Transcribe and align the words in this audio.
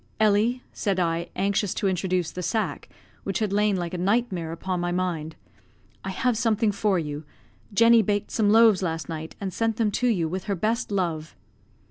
"Ellie," 0.19 0.63
said 0.73 0.99
I, 0.99 1.29
anxious 1.35 1.75
to 1.75 1.87
introduce 1.87 2.31
the 2.31 2.41
sack, 2.41 2.89
which 3.23 3.37
had 3.37 3.53
lain 3.53 3.75
like 3.75 3.93
a 3.93 3.99
nightmare 3.99 4.51
upon 4.51 4.79
my 4.79 4.91
mind, 4.91 5.35
"I 6.03 6.09
have 6.09 6.35
something 6.35 6.71
for 6.71 6.97
you; 6.97 7.23
Jenny 7.71 8.01
baked 8.01 8.31
some 8.31 8.49
loaves 8.49 8.81
last 8.81 9.09
night, 9.09 9.35
and 9.39 9.53
sent 9.53 9.75
them 9.75 9.91
to 9.91 10.07
you 10.07 10.27
with 10.27 10.45
her 10.45 10.55
best 10.55 10.91
love." 10.91 11.35